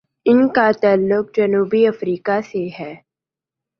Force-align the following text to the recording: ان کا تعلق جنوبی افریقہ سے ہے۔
ان 0.25 0.47
کا 0.47 0.71
تعلق 0.81 1.25
جنوبی 1.37 1.85
افریقہ 1.87 2.39
سے 2.51 2.67
ہے۔ 2.79 2.93